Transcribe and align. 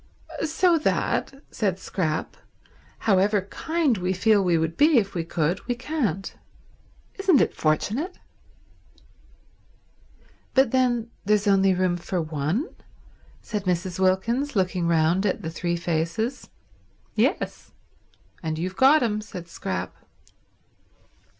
"So 0.43 0.79
that," 0.79 1.43
said 1.51 1.77
Scrap, 1.77 2.35
"However 3.05 3.41
kind 3.43 3.99
we 3.99 4.13
feel 4.13 4.43
we 4.43 4.57
would 4.57 4.75
be 4.75 4.97
if 4.97 5.13
we 5.13 5.23
could, 5.23 5.63
we 5.67 5.75
can't. 5.75 6.33
Isn't 7.19 7.39
it 7.39 7.53
fortunate?" 7.53 8.17
"But 10.55 10.71
then 10.71 11.11
there's 11.25 11.45
only 11.45 11.75
room 11.75 11.97
for 11.97 12.19
one?" 12.19 12.67
said 13.43 13.65
Mrs. 13.65 13.99
Wilkins, 13.99 14.55
looking 14.55 14.87
round 14.87 15.23
at 15.27 15.43
the 15.43 15.51
three 15.51 15.75
faces. 15.77 16.49
"Yes—and 17.13 18.57
you've 18.57 18.77
got 18.77 19.03
him," 19.03 19.21
said 19.21 19.47
Scrap. 19.47 19.93